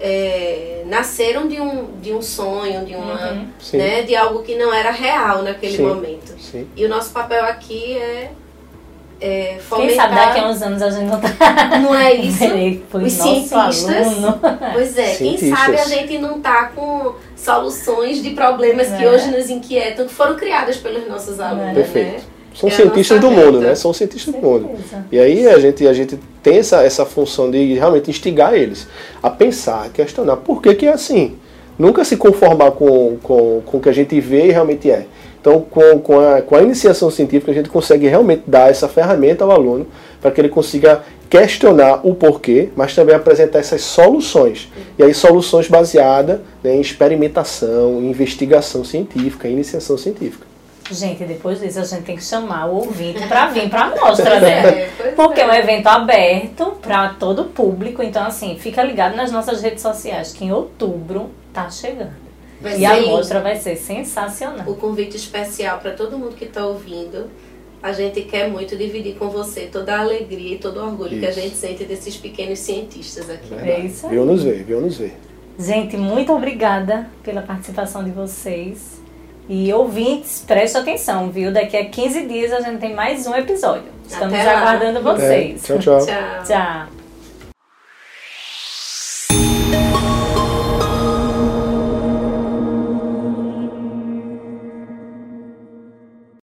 é, 0.00 0.82
nasceram 0.86 1.46
de 1.46 1.60
um, 1.60 1.98
de 2.00 2.12
um 2.12 2.20
sonho, 2.20 2.84
de 2.84 2.94
uma, 2.94 3.14
Uhum. 3.14 3.48
Né, 3.74 4.02
de 4.02 4.14
algo 4.16 4.42
que 4.42 4.54
não 4.56 4.72
era 4.72 4.90
real 4.90 5.42
naquele 5.42 5.76
Sim. 5.76 5.86
momento. 5.86 6.34
Sim. 6.40 6.66
E 6.76 6.84
o 6.84 6.88
nosso 6.88 7.10
papel 7.12 7.44
aqui 7.44 7.96
é, 7.96 8.30
é 9.20 9.46
Quem 9.52 9.60
fomentar. 9.60 9.96
sabe 9.96 10.14
daqui 10.16 10.40
a 10.40 10.48
uns 10.48 10.62
anos 10.62 10.82
a 10.82 10.90
gente 10.90 11.06
não 11.08 11.20
tá. 11.20 11.28
Não 11.80 11.94
é 11.94 12.12
isso? 12.14 12.44
Os 12.92 13.12
cientistas. 13.12 13.88
aluno. 13.88 14.40
Pois 14.74 14.98
é, 14.98 15.14
quem 15.14 15.38
Cientistas. 15.38 15.58
sabe 15.58 15.76
a 15.78 15.84
gente 15.84 16.18
não 16.18 16.40
tá 16.40 16.66
com 16.74 17.14
soluções 17.44 18.22
de 18.22 18.30
problemas 18.30 18.88
que 18.88 19.04
É. 19.04 19.10
hoje 19.10 19.30
nos 19.30 19.50
inquietam, 19.50 20.06
que 20.06 20.14
foram 20.14 20.34
criadas 20.36 20.76
pelos 20.76 21.06
nossos 21.08 21.38
alunos, 21.38 21.66
né? 21.66 21.74
Perfeito. 21.74 22.22
São 22.54 22.68
É 22.68 22.72
cientistas 22.72 23.20
do 23.20 23.30
mundo, 23.30 23.60
né? 23.60 23.74
São 23.74 23.92
cientistas 23.92 24.32
do 24.32 24.40
mundo. 24.40 24.70
E 25.10 25.18
aí 25.18 25.46
a 25.48 25.58
gente, 25.58 25.86
a 25.88 25.92
gente 25.92 26.18
tem 26.42 26.58
essa, 26.58 26.82
essa 26.84 27.04
função 27.04 27.50
de 27.50 27.74
realmente 27.74 28.08
instigar 28.10 28.54
eles 28.54 28.86
a 29.22 29.28
pensar, 29.28 29.86
a 29.86 29.88
questionar 29.88 30.36
por 30.36 30.62
que, 30.62 30.72
que 30.74 30.86
é 30.86 30.92
assim. 30.92 31.36
Nunca 31.76 32.04
se 32.04 32.16
conformar 32.16 32.70
com, 32.70 33.16
com, 33.20 33.60
com 33.66 33.76
o 33.78 33.80
que 33.80 33.88
a 33.88 33.92
gente 33.92 34.20
vê 34.20 34.46
e 34.46 34.50
realmente 34.52 34.88
é. 34.88 35.06
Então, 35.40 35.60
com, 35.60 35.98
com, 35.98 36.20
a, 36.20 36.40
com 36.40 36.54
a 36.54 36.62
iniciação 36.62 37.10
científica, 37.10 37.50
a 37.50 37.54
gente 37.54 37.68
consegue 37.68 38.06
realmente 38.06 38.44
dar 38.46 38.70
essa 38.70 38.88
ferramenta 38.88 39.44
ao 39.44 39.50
aluno 39.50 39.86
para 40.20 40.30
que 40.30 40.40
ele 40.40 40.48
consiga 40.48 41.02
questionar 41.28 42.00
o 42.06 42.14
porquê, 42.14 42.70
mas 42.76 42.94
também 42.94 43.14
apresentar 43.14 43.58
essas 43.58 43.82
soluções. 43.82 44.68
E 44.98 45.02
aí, 45.02 45.12
soluções 45.14 45.68
baseadas 45.68 46.40
né, 46.62 46.74
em 46.76 46.80
experimentação, 46.80 48.00
em 48.00 48.10
investigação 48.10 48.84
científica, 48.84 49.48
em 49.48 49.52
iniciação 49.52 49.98
científica. 49.98 50.54
Gente, 50.90 51.24
depois 51.24 51.60
disso 51.60 51.80
a 51.80 51.84
gente 51.84 52.02
tem 52.02 52.16
que 52.16 52.24
chamar 52.24 52.66
o 52.66 52.74
ouvinte 52.76 53.26
pra 53.26 53.46
vir 53.46 53.70
pra 53.70 53.90
mostra, 53.90 54.38
né? 54.38 54.90
É, 55.04 55.10
Porque 55.12 55.40
é 55.40 55.46
um 55.46 55.52
é. 55.52 55.60
evento 55.60 55.86
aberto 55.86 56.72
para 56.82 57.10
todo 57.10 57.42
o 57.42 57.44
público, 57.46 58.02
então 58.02 58.24
assim, 58.24 58.56
fica 58.58 58.82
ligado 58.82 59.16
nas 59.16 59.32
nossas 59.32 59.62
redes 59.62 59.80
sociais 59.80 60.32
que 60.32 60.44
em 60.44 60.52
outubro 60.52 61.30
tá 61.52 61.70
chegando. 61.70 62.12
Vai 62.60 62.78
e 62.78 62.86
a 62.86 63.00
mostra 63.02 63.40
vai 63.40 63.56
ser 63.56 63.76
sensacional. 63.76 64.66
o 64.66 64.74
convite 64.74 65.16
especial 65.16 65.78
para 65.78 65.92
todo 65.92 66.18
mundo 66.18 66.34
que 66.34 66.44
está 66.44 66.66
ouvindo. 66.66 67.30
A 67.84 67.92
gente 67.92 68.22
quer 68.22 68.48
muito 68.48 68.76
dividir 68.78 69.14
com 69.16 69.28
você 69.28 69.68
toda 69.70 69.94
a 69.94 70.00
alegria 70.00 70.54
e 70.54 70.58
todo 70.58 70.80
o 70.80 70.84
orgulho 70.86 71.20
que 71.20 71.26
a 71.26 71.28
Isso. 71.28 71.38
gente 71.38 71.54
sente 71.54 71.84
desses 71.84 72.16
pequenos 72.16 72.58
cientistas 72.58 73.28
aqui. 73.28 73.50
Verdade. 73.54 73.86
isso 73.88 74.06
aí. 74.06 74.12
Viu 74.12 74.24
nos 74.24 74.42
ver, 74.42 74.64
viu 74.64 74.80
nos 74.80 74.96
ver. 74.96 75.14
Gente, 75.58 75.94
muito 75.98 76.32
obrigada 76.32 77.06
pela 77.22 77.42
participação 77.42 78.02
de 78.02 78.10
vocês. 78.10 79.02
E 79.50 79.70
ouvintes, 79.74 80.42
preste 80.46 80.78
atenção, 80.78 81.30
viu? 81.30 81.52
Daqui 81.52 81.76
a 81.76 81.84
15 81.84 82.26
dias 82.26 82.52
a 82.54 82.60
gente 82.62 82.78
tem 82.80 82.94
mais 82.94 83.26
um 83.26 83.34
episódio. 83.34 83.92
Estamos 84.08 84.34
aguardando 84.38 84.98
É, 85.00 85.02
vocês. 85.02 85.62
tchau, 85.62 85.78
tchau. 85.78 85.98
Tchau. 86.06 86.44
Tchau. 86.46 86.93